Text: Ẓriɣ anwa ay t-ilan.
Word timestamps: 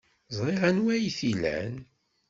Ẓriɣ 0.37 0.61
anwa 0.69 0.91
ay 0.95 1.05
t-ilan. 1.17 1.73